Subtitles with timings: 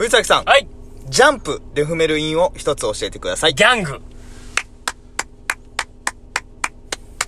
[0.00, 0.66] 藤崎さん、はい。
[1.10, 3.54] ジャンプで踏める韻を一つ教えてください。
[3.54, 4.00] ギャング。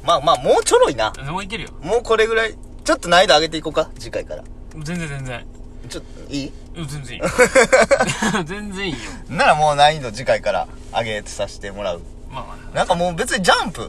[0.03, 1.13] まあまあ、もうちょろいな。
[1.31, 1.71] もういけるよ。
[1.83, 4.45] もうこれぐらい、ちょっと難易度上げていこうか、次回から。
[4.83, 5.47] 全然全然。
[5.91, 6.53] ちょっと、いい？
[6.75, 7.29] うん全然いいよ。
[8.47, 8.99] 全然いいよ。
[9.29, 12.01] ならもう難易度次回から上げさせてもらう。
[12.31, 12.75] まあまあ。
[12.75, 13.83] なんかもう別にジャンプ、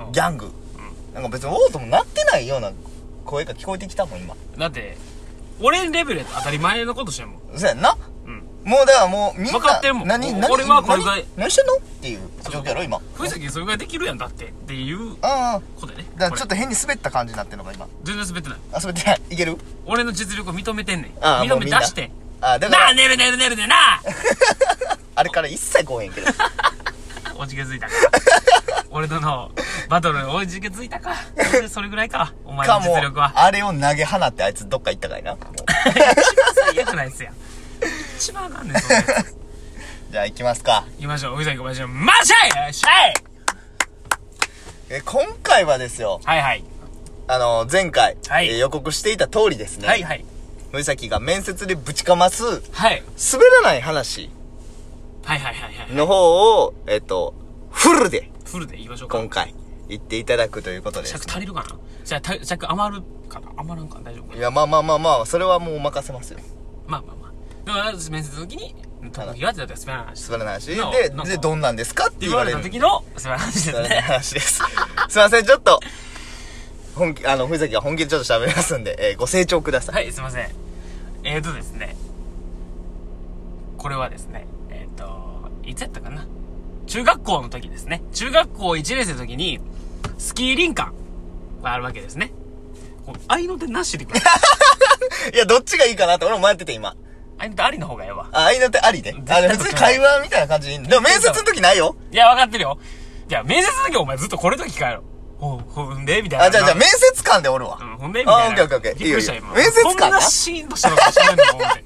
[0.00, 0.50] うんギャング、
[1.12, 2.72] なんか別にオートもなってないような
[3.26, 4.34] 声が聞こえてきたもん、今。
[4.56, 4.96] だって、
[5.60, 7.58] 俺レベルやと当たり前のことしてんもん。
[7.58, 8.13] そうやんなうん。
[8.64, 9.58] もうだからもうみんな。
[9.58, 11.74] 分かってるもん何、何、俺はこれぐらい何何してんの？
[11.74, 12.20] っていう
[12.50, 12.98] 状況やろ、今。
[13.14, 15.60] 藤崎それぐらいできるやんだってっていうああ。
[15.80, 16.08] ことでね。
[16.16, 17.84] だからちょっこと変に滑った感じになってるのか、今。
[17.84, 18.58] れ全然滑ってない。
[18.72, 19.20] あ、滑ってない。
[19.30, 19.58] いける？
[19.86, 21.12] 俺の実力を認めてんねん。
[21.20, 22.10] あ認め出して。
[22.40, 23.76] あ、だから、なあ、寝る寝る寝るでな
[25.14, 26.26] あれから一切来おへんけど。
[27.36, 27.92] おじけづいたか。
[28.90, 29.50] 俺との
[29.88, 31.14] バトルおじけづいたか。
[31.68, 32.32] それぐらいか。
[32.44, 33.32] お前の実力は。
[33.34, 35.32] あれを投げ放ってあいつどっか行ったかいな。
[35.32, 35.54] もう
[36.74, 37.32] 最悪なやつや。
[38.16, 39.36] 一番あかんねん、そんなやつ。
[40.10, 40.84] じゃあ行きますか。
[40.96, 41.36] 行きましょう。
[41.36, 43.14] 藤崎小林のマッシャイシャイ
[44.90, 46.64] え、今回はですよ、はいはい。
[47.26, 49.88] あの、前回、はいえー予告していた通りですね。
[49.88, 50.24] はいはい。
[50.72, 53.02] 藤崎が面接でぶちかます、はい。
[53.32, 54.30] 滑らない話
[55.24, 55.92] はいはいはいはい。
[55.94, 57.34] の方を、えっと、
[57.70, 59.18] フルでフルで言いましょうか。
[59.18, 59.54] 今回
[59.88, 61.12] 言っていただくということです。
[61.12, 61.76] 尺足りるかな？
[62.04, 63.48] じゃあ、た尺余るかな？
[63.56, 63.98] 余らんか？
[64.00, 64.38] な大丈夫かな？
[64.38, 66.38] いや、まあまあまあまあ、それはもう任せますよ。
[66.86, 67.32] まあまあまあ。
[68.10, 68.74] 面接の時に、
[69.12, 70.30] 特技はって言ったらい話。
[70.30, 72.58] 滑らないで、ので、どんなんですかって言われる。
[72.58, 74.00] た時の滑らない話です滑らないね。
[74.02, 74.62] 話です。
[75.08, 75.80] すいません、ちょっと、
[76.94, 79.94] 本気、あの、藤崎が本気でちょっと喋りますんで、えーご清聴ください。
[79.94, 80.48] はい、すいません。
[81.24, 81.96] えーとですね。
[83.78, 86.26] これはですね、えーと、いつやったかな？
[86.86, 88.02] 中学校の時ですね。
[88.12, 89.60] 中学校1年生の時に、
[90.18, 90.92] スキー林間
[91.62, 92.32] があるわけですね。
[93.06, 94.04] こう愛の手なしで。
[95.34, 96.94] いや、どっちがいいかなって俺も迷ってて今。
[97.38, 98.28] 愛の手ありの方がええわ。
[98.32, 99.14] あ、愛の手ありで。
[99.28, 101.96] あ、別に会話みたいな感じでいいんでも面接の時ないよ。
[102.12, 102.78] いや、分かってるよ。
[103.28, 105.04] じゃあ、面接の時お前ずっとこれと聞かえろ。
[105.38, 106.44] ほう、ほんでみたいな。
[106.46, 107.84] あ、じゃあじゃあ面接官でおるわう。
[107.84, 108.44] ん、ほんでみたいな。
[108.44, 109.48] あオッケーオッケーオッケーびっくりした、今。
[109.48, 111.84] いいよいいよ面接官なそんなシーンとしたのかしらんの思って。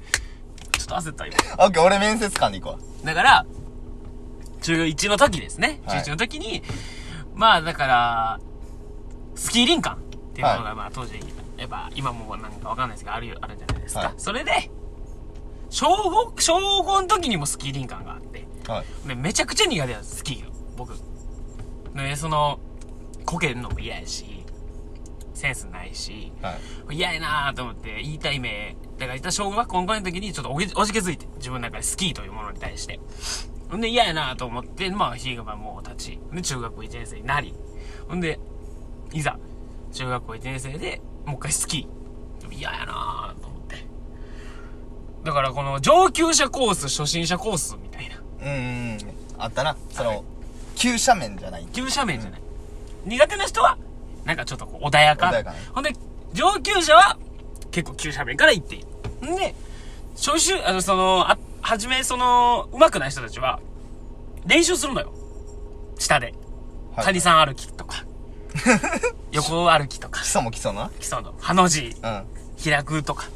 [0.77, 1.35] ちょっと焦った、今。
[1.65, 3.45] オッケー、俺面接官で行こだから、
[4.61, 5.81] 中1の時ですね。
[5.85, 6.63] はい中1の時に、
[7.33, 8.39] まあだから、
[9.35, 9.97] スキー林間っ
[10.33, 11.19] ていうのが、まあ当時、
[11.57, 14.01] やっぱ今もなんかわかんないですけど、あるよ、あるんじゃないですか。
[14.01, 14.69] はいそれで、
[15.69, 18.71] 小5、小5の時にもスキー林間があって、う。
[18.71, 19.07] はい。
[19.07, 20.51] でめちゃくちゃ苦手なんです、スキーが。
[20.77, 20.93] 僕。
[21.95, 22.59] で、その、
[23.25, 24.45] こけるのも嫌やし、
[25.33, 26.57] センスないし、は
[26.91, 26.95] い。
[26.95, 28.75] 嫌やなと思って、言いたい目。
[28.97, 32.99] だから、小学校の時にちょっとおじおじけづいて、自分の中でスキーというものに対して。
[33.69, 36.19] ほんで、嫌やなと思って、まあ、日がもう経ち。
[36.33, 37.53] で、中学校1年生になり。
[38.07, 38.39] ほんで、
[39.13, 39.37] いざ、
[39.91, 42.53] 中学校1年生で、もう一回スキー。
[42.53, 43.28] 嫌やな。
[45.29, 48.15] だから、この上級者コース、初心者コースみたいな。
[48.41, 48.57] うんうん
[48.93, 48.97] うん。
[49.37, 49.77] あったな。
[49.91, 50.23] そはいの、
[50.75, 51.67] 急斜面じゃない。
[51.71, 52.41] 急斜面じゃない。
[53.05, 53.77] 苦手な人は、
[54.25, 55.27] なんかちょっとこう穏やか。
[55.27, 55.93] 穏やかなほんで、
[56.33, 57.19] 上級者は、
[57.69, 58.81] 結構急斜面から行ってい
[59.21, 59.31] る。
[59.31, 59.53] んで、
[60.15, 63.59] 初習、あの、その、あ、はじめ、その、上手くない人たちは、
[64.47, 65.13] 練習するのよ。
[65.99, 66.33] 下で。
[66.95, 68.03] はい谷さん歩きとか。
[69.31, 70.23] 横歩きとか基。
[70.23, 70.89] 礎も基礎な。
[70.99, 72.25] 基礎の、ハの字、うん。
[72.63, 73.29] 開くとか。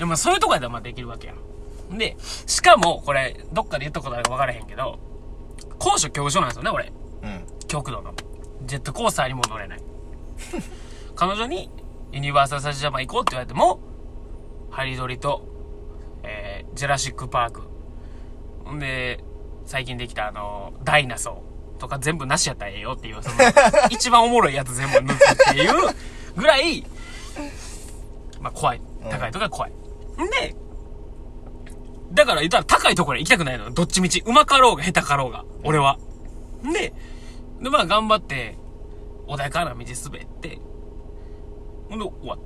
[0.00, 1.96] でもそういうとこやったらまあできるわけやん。
[1.96, 4.98] で、しかも、これ、どっかで言ったことあるか分からへんけど、
[5.78, 6.92] 高所恐怖症なんですよね、俺。
[7.22, 7.44] うん。
[7.70, 8.12] 極度の
[8.62, 9.80] ジェットコースターにも乗れない
[11.14, 11.70] 彼女に
[12.12, 13.80] ユニバーサル・スタジアム行こうって言われても
[14.70, 15.42] ハリドリと、
[16.24, 17.62] えー、ジェラシック・パーク
[18.64, 19.22] ほんで
[19.66, 23.36] 最近できたあのダイナソーとか全部なしやったらええよっていうその
[23.90, 25.94] 一番おもろいやつ全部抜くっていう
[26.36, 26.84] ぐらい
[28.40, 29.72] まあ怖い高いとこが怖い、
[30.24, 30.54] んで
[32.12, 35.98] だから言ったら高いところに行きたくないのどっちみちうまかろうが下手かろうが俺は
[36.66, 36.92] んで
[37.60, 38.56] で、まあ頑張って、
[39.26, 40.58] 穏やかな道滑って、
[41.88, 42.38] ほんで、終わっ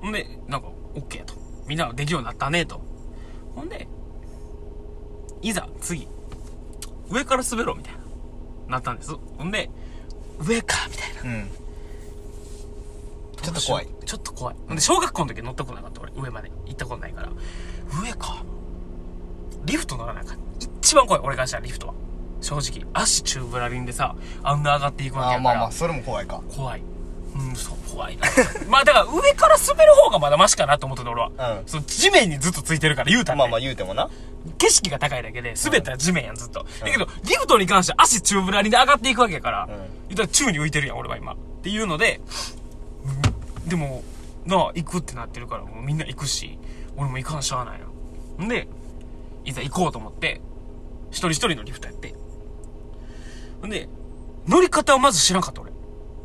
[0.00, 1.34] ほんで、なんか、オッケーと。
[1.66, 2.80] みんなができるようになったね、と。
[3.54, 3.88] ほんで、
[5.42, 6.06] いざ、次、
[7.10, 8.00] 上から滑ろう、みたいな。
[8.68, 9.14] なったんです。
[9.36, 9.70] ほんで、
[10.38, 11.22] 上か、みたいな。
[11.22, 11.50] うん。
[13.42, 13.88] ちょっと怖い。
[14.10, 14.56] ちょっと怖い。
[14.74, 16.10] で、小学校の時乗ったことなかった、俺。
[16.16, 16.50] 上まで。
[16.66, 17.28] 行ったことないから。
[18.02, 18.42] 上か。
[19.64, 20.38] リフト乗らなあかん。
[20.82, 21.94] 一番怖い、俺からしたらリフトは。
[22.40, 22.90] 正直。
[22.92, 25.50] 足チューブラリンでさ、あんな上がっていくわけあやから。
[25.52, 26.42] ーまあまあ、それも怖いか。
[26.56, 26.82] 怖い。
[27.36, 28.26] うん、そう、怖いな。
[28.68, 31.28] まあだから上から滑る方がまだマシかなと思ってた俺は。
[31.28, 33.38] うんその地面にずっとついてるから言うたら、ね。
[33.38, 34.10] まあまあ言うてもな。
[34.58, 36.66] 景色が高いだけで、滑ったら地面やん、ずっと。
[36.80, 41.34] だけど、リフトに関しては足チューブラリンで上がっていくわけやから、ん言ったら宙に浮いてるやん、俺は今。
[41.34, 42.20] っていうので、
[42.54, 42.59] うん
[43.66, 44.02] でも、
[44.46, 46.58] なあ、行くってなってるから、もうみんな行くし、
[46.96, 47.80] 俺も行かんしゃあない
[48.38, 48.44] な。
[48.44, 48.68] んで、
[49.44, 50.40] いざ行こうと思って、
[51.10, 52.14] 一人一人のリフトやって。
[53.60, 53.88] ほんで、
[54.46, 55.72] 乗り方をまず知らんかった俺。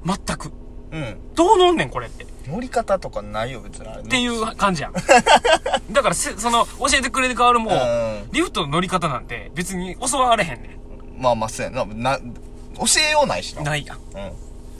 [0.05, 0.51] 全く。
[0.91, 1.17] うん。
[1.35, 2.25] どう乗んねんこれって。
[2.47, 4.03] 乗り方とかないよ、別にあれ。
[4.03, 4.93] っていう感じやん。
[5.91, 10.77] だからせ、その、教えてくれる側もうん、リフトの乗り方なんて別に教われへんね
[11.17, 11.85] まあまあ、そうやな。
[11.85, 12.21] な、教
[13.07, 13.61] えようないしな。
[13.61, 13.65] ん。
[13.65, 13.97] ないやん。
[13.97, 14.31] うん。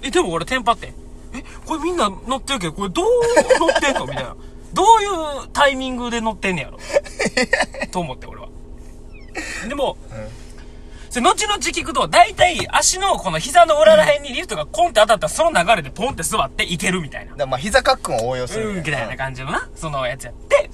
[0.03, 0.93] え、でも俺テンパって。
[1.37, 3.05] え、これみんな乗ってるけど、これどう
[3.59, 4.05] 乗ってんの？
[4.07, 4.35] みたいな。
[4.73, 6.77] どういうタイミングで乗ってんねやろ？
[7.91, 8.49] と思って俺は。
[9.67, 9.97] でも、
[11.09, 17.45] それ後々聞くと、大体足のこの膝の裏ら辺にリフトがコンって当たったらその流れでポンって座っていけるみたいな。
[17.45, 18.81] まあ、膝カックンを応用するうん、ね。
[18.85, 20.69] みたいな感じのな、そのやつやって、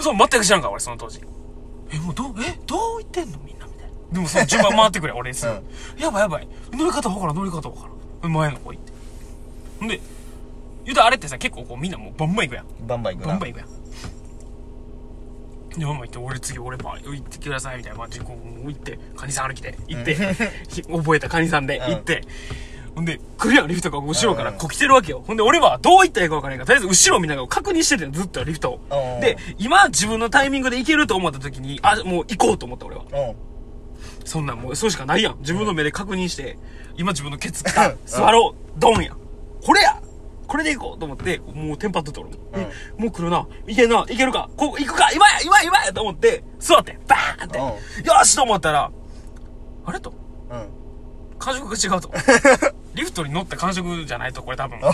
[0.00, 1.20] そう、全く知らんから、俺、その当時。
[1.92, 3.38] え、もうどう、え、どう言ってんの？
[3.38, 3.92] みんな、みたいな。
[4.12, 5.52] でも、その順番回ってくれ、俺すぐ。
[6.00, 6.48] やばいやばい。
[6.72, 7.88] 乗り方わからん、乗り方わか
[8.22, 8.32] らん。
[8.32, 8.91] 前の子行って。
[9.82, 10.00] ほんで、
[10.84, 12.66] 言うたらあれってさ、結構こうみんなもうバンバン行くやん。
[12.86, 13.28] バンバン行くな。
[13.28, 13.68] バンバン行くやん。
[15.78, 20.14] で、バンバン行って、俺次、俺ば、行ってください、みたいな感じで、こう、行って、カニさん歩きで、行って、
[20.68, 22.22] ひ覚えたカニさんで、うん行って、
[22.94, 25.24] ほんで、来るやん、リフトが後ろからこう来てるわけよ。
[25.26, 28.80] ほんで、俺はどう行ったらいいか分からないから、とりあえず後ろ見ながら確認しててんずっとリフトを
[29.16, 29.20] うん。
[29.20, 33.04] で、今自分のタイミングで行けると思った時に、あ、もう行こうと思った俺は。
[33.10, 33.34] うん。
[34.26, 35.38] そんなんもう、そうしかないやん。
[35.40, 36.58] 自分の目で確認して、
[36.98, 37.64] 今自分のケツ。
[38.04, 38.78] 座ろう。
[38.78, 39.21] ドンやん。
[39.64, 40.00] これや
[40.46, 42.36] これで行こうと思って、もうテンパっとった俺も。
[42.54, 43.46] え、もう来るな。
[43.66, 44.04] いけんな。
[44.08, 44.50] いけるか。
[44.56, 45.10] こう、行くか。
[45.12, 47.58] 今や今や今やと思って、座って、バーンって。
[47.58, 48.90] うよしと思ったら、
[49.86, 50.00] あれ？
[50.00, 50.12] と。
[50.50, 50.68] うん。
[51.38, 52.10] 感触が違うと。
[52.94, 54.78] リフトに乗った感触じゃないと、これ多分。
[54.82, 54.90] お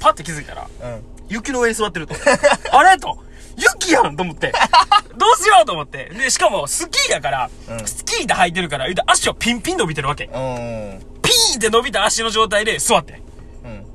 [0.00, 1.04] パッて気づいたら、うん。
[1.28, 2.14] 雪の上に座ってると。
[2.72, 2.98] あれ？
[2.98, 3.18] と。
[3.56, 4.52] 雪やんと思って。
[5.16, 6.06] どうしようと思って。
[6.06, 10.24] で、しかも、スキーやから、うんスキーで履いてるから、言うたら足はピンピン伸びてるわけ。
[10.24, 10.30] うん。
[11.22, 13.22] ピーンって伸びた足の状態で座って。
[13.64, 13.86] うん。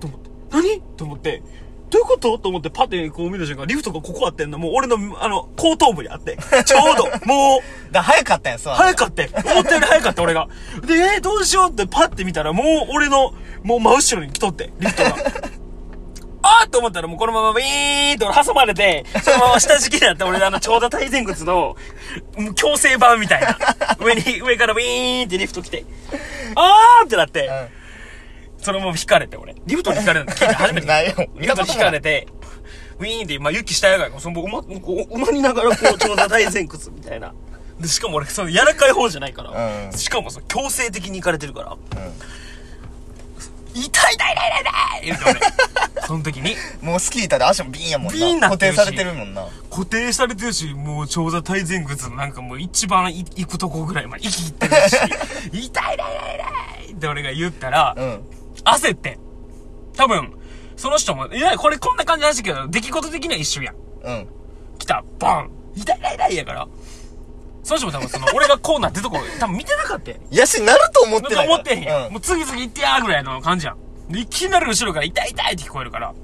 [0.00, 0.08] と
[0.68, 0.80] 思って。
[0.80, 1.42] 何と思って。
[1.90, 2.38] どういうこと？
[2.38, 6.36] と思ってパッてこう見た瞬間、リフトがここあってんの、もう俺の、あの、後頭部にあって。
[6.66, 8.74] ちょうど、もう、だ早かったんや、そう。
[8.74, 9.30] 早かって。
[9.32, 10.48] 思ったより早かった、俺が。
[10.86, 11.16] で、え？
[11.18, 13.32] ーどうしようってパッて見たら、もう俺の、
[13.62, 15.16] もう真後ろに来とって、リフトが。
[16.40, 21.76] あーと思ったらもうこのままビーンと挟まれて、そのまま下敷きになって、俺あの長座体前屈の、
[22.54, 23.58] 強制版みたいな。
[23.98, 25.84] 上に、上からビーンってリフト来て、
[26.54, 27.70] あーってなって、う
[28.60, 29.54] そのまま引かれて、俺。
[29.66, 29.92] リフト？
[29.92, 30.86] に引かれるの聞いて初めて。
[30.88, 32.26] ないよリフトに引かれて、
[32.98, 37.32] ウィーンって、まあ、雪下やがら、その馬、馬にながら、こう、長座大前屈みたいな。
[37.80, 41.72] で、しかも俺、その柔らかい方じゃないから、うんしかもその強制的に行かれてるから、ん。
[41.72, 42.12] うん。
[43.74, 48.12] 痛い痛い痛い痛い痛い言うて俺、その時に、もうスキー板で足もビーンやもんな。
[48.12, 49.46] ビーンな固定されてるもんな。
[49.70, 54.96] 固定されてるし、もう長座体前屈のなんかもう一番い行くとこぐらいまで息いってるし、
[55.52, 58.20] 痛い痛い痛い痛いって俺が言ったら、うん。
[58.74, 59.18] 焦って。
[59.96, 60.32] 多分、
[60.76, 63.74] その人も、いや、これこんな感じなんですけど、出来事的には一緒やん。
[64.04, 64.28] うん。
[64.78, 66.68] 来た、バン痛い痛い痛いやから。
[67.64, 70.20] その人も多分その、俺がこうなってるとこ、 多分見てなかったやん。
[70.30, 71.46] やし、なると思ってない。
[71.46, 72.06] 思ってへんやん。
[72.06, 73.76] うんもう次々行ってやーぐらいの感じやん。
[74.12, 76.14] でいきなり後ろから痛い痛いって聞こえるから。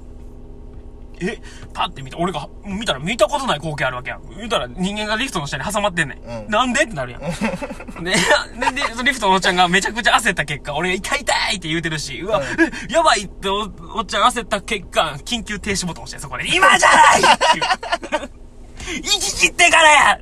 [1.21, 1.41] え、
[1.73, 4.21] パッて見た、俺が、見たら見たことない光景あるわけやん。
[4.41, 6.19] 見たら人間がリフトの下に挟まってんねん。
[6.19, 7.21] うんなんでってなるやん。
[8.03, 12.41] で、で、リフトのおっちゃんがめちゃくちゃ焦った結果、俺が痛い痛いって言うてるし、うわ、
[12.89, 18.35] えやばいっておおっちゃん焦った結果、緊急停止ボタン押して、そこで、今じゃないって。
[18.85, 20.19] 生き切ってからや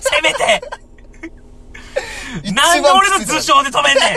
[0.00, 0.62] せめて
[2.52, 4.16] なんで俺の頭上で止めんね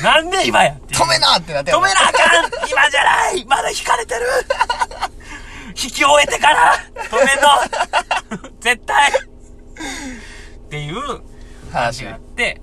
[0.00, 4.20] ん なんで今や止めなってなって止めなあかん今じゃないまだ引かれてる
[5.70, 6.74] 引き終えてから
[7.10, 10.94] 止めんの 絶対っていう
[11.72, 12.04] 話話。
[12.04, 12.58] があって、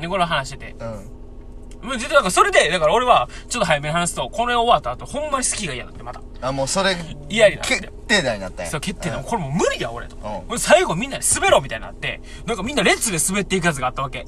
[0.00, 0.76] で、これを話してて。
[0.78, 1.88] うん。
[1.88, 6.20] もう実はだからそれで、だから俺は、ちょっと早めに話すと、これ終わった後、ほんまにスキーが嫌だって、また。
[6.40, 6.96] あ、もうそれ、
[7.28, 8.70] 嫌になって決定打になったんや。
[8.70, 9.16] そう、決定だ。
[9.16, 10.16] うんこれもう無理や、俺と。
[10.16, 14.26] ん俺最後みんなで滑ろうみたいになって、なんかみんな列で滑っていくやつがあったわけ。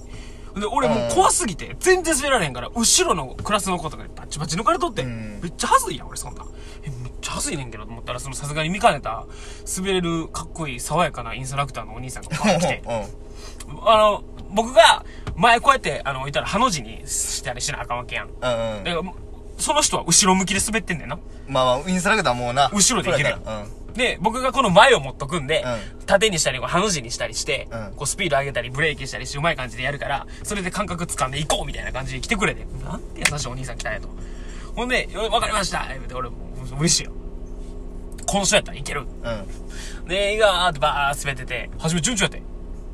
[0.56, 6.44] で、俺もう怖すぎて、全然滑られへんから、後ろのクラスの子とかでバチバチ抜かれとって、んめっちゃ恥ずいやん、俺そんな。
[6.82, 9.26] え、めっちゃ恥ずいねんけどと思ったら、そのさすがに見かねた、
[9.76, 13.88] 滑れるかっこいい爽やかなインストラクターのお兄さんがパーン来て、うん。
[13.88, 15.04] あの、僕が、
[15.36, 18.28] 前こうやって、あの、いたら、ハの字にしたりしなあかんわけやん。
[18.28, 19.12] うんうん。
[19.58, 21.18] その人は後ろ向きで滑ってんねんな。
[21.48, 22.70] まあまあ、インストラクターもうな。
[22.72, 25.64] 後ろでいけるやんそうやからで、僕がこの前を持っとくんで、
[26.00, 34.08] う縦にしたり、ハの字にしたりして、うんこう、スピード上げたり、ブレーキしたりして、うまい感じでやるから、それで感覚掴んでいこうみたいな感じで来てくれて、なんて優しいお兄さん来たんやと。
[34.74, 36.28] ほんで、よわかりました言うて、俺、
[36.78, 37.12] 嬉しいよ。
[38.26, 39.02] この人やったらいける。
[39.02, 39.30] うん。
[40.02, 40.08] うん。
[40.08, 42.42] で、ガーってバー滑ってて、初め順調やって。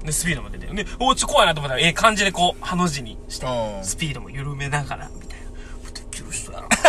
[0.04, 0.66] で、スピードも出て。
[0.66, 5.28] で、おちょ、怖いなと思ったら、ええ感じでこう、ハの字にしてう、んスピードも緩めながら、み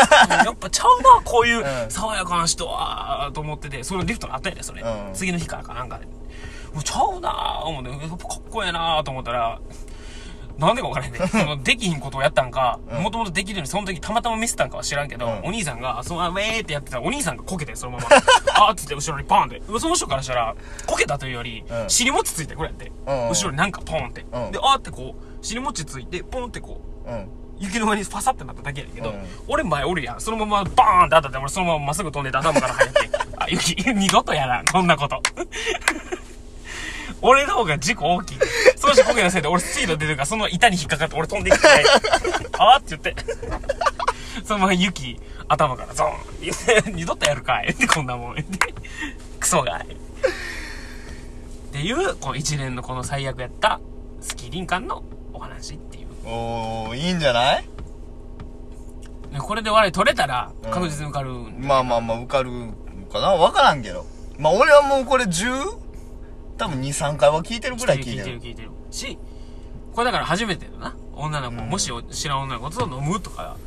[0.45, 4.81] やっぱちゃうな、こういううん爽やかな人は、と思ってて、それリフトにあったんやで、それ。
[4.81, 6.05] うん次の日からかなんかで。
[6.73, 9.59] もうちゃうなぁ、思って、やっぱかっこええなぁと思ったら、
[10.57, 11.19] なんでか分からへんね。
[11.27, 18.05] その、できひんことをやったんか、うんもともとできるようにその時たまたま見せたんかは知らんけど、うんお兄さんが、その、ウェーってやってたら、お兄さんがこけて、そのまま、
[18.67, 19.61] あーっつって後ろにパーンって。
[19.79, 20.55] その人からしたら、
[20.85, 22.91] こけたというより、うん尻餅ついてこれやって。
[23.07, 24.21] うんうん後ろになんかポーンって。
[24.31, 27.29] うんで、あーってこう、尻餅ついて、ポンってこう、うん。
[27.61, 30.21] 雪の上にファサってなっただけやけど、うん俺前おるやん。
[30.21, 32.99] そのままバーンって当たって、俺そのまままっすぐ飛んでて頭から入って。
[33.37, 35.21] あ、雪、二度とやらん、こんなこと。
[37.21, 38.37] 俺の方が事故大きい。
[38.75, 41.67] その人こけのせいで俺スピード出てるから、その板に引っかかって俺飛んでいって、
[42.57, 43.15] あーって言って。
[44.43, 48.35] そのまま雪、頭からゾーン 二度とやるかいってこんなもん。
[49.39, 49.85] クソがい。
[49.87, 53.79] っていう、この一連のこの最悪やった、
[54.21, 55.03] スキー林間の
[55.33, 56.00] お話っていう。
[56.25, 57.63] おー、いいんじゃない？
[59.31, 60.71] ねこれで笑い取れたらうん。
[60.71, 62.51] 確実に受かる、まあまあまあ、受かる
[63.11, 63.29] かな？
[63.29, 64.05] わからんけど。
[64.37, 65.77] まあ俺はもうこれ 10?
[66.57, 68.17] 多分2、3回は聞いてるぐらい聞いてる。
[68.17, 68.41] 聞いてる。
[68.41, 68.69] 聞いてる。
[68.91, 69.17] し
[69.93, 70.95] これだから初めてだな。
[71.15, 71.69] 女の子、うん。
[71.69, 73.57] もし知らん女の子と飲むとか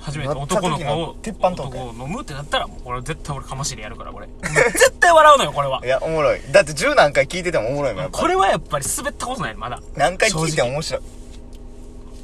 [0.00, 4.28] 初めて男の子を鉄板男を飲むってなったらもうこれ絶対俺かましでやるからこれ。
[4.42, 5.80] 絶対笑うのよこれは。
[5.84, 6.40] いや、おもろい。
[6.50, 9.82] だって10何回聞いててもおもろいもん、これはやっぱり滑ったことないのまだ。
[9.96, 11.02] 何回聞いても面白い。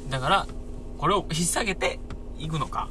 [0.09, 0.47] だから
[0.97, 1.99] これを引っ提げて
[2.39, 2.89] いくのか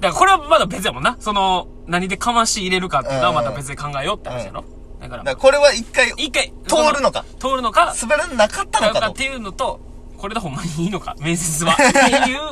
[0.00, 4.64] だからこれはまだ別やもんなその何でかまし入れるかっていうのはまた別に考えようって話やろ、
[5.00, 9.14] だからだからこれは一回一回通るのかそ通るのか滑らなかったのかとっ。
[9.14, 9.80] ていうのと、
[10.18, 11.72] これでほんまにいいのか、面接は。
[11.74, 12.50] っていう、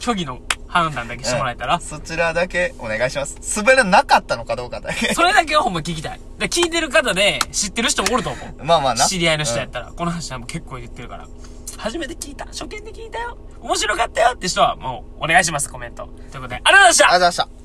[0.00, 3.36] 虚偽の判断だけしてもらえたら、そちらだけお願いします。
[3.58, 5.12] 滑らなかったのかどうかだけ。
[5.12, 6.20] それだけはほんま聞きたい。
[6.38, 8.64] で聞いてる方で知ってる人もおると思う。
[8.64, 9.06] まあまあな。
[9.06, 11.28] 知り合いの人やったら、この話はもう結構言ってるから。
[11.78, 12.46] 初めて聞いた。
[12.46, 13.36] 初見で聞いたよ。
[13.60, 14.32] 面白かったよ。
[14.34, 16.06] って人はもうお願いします、コメント。
[16.30, 17.04] ということで、ありがとうございました。
[17.04, 17.61] ありがとうございました。